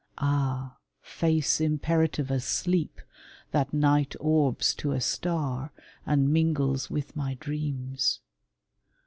[0.17, 3.01] Ah, face imperative as sleep,
[3.51, 5.71] that night Orbs to a star,
[6.07, 8.19] and mingles with my dreams!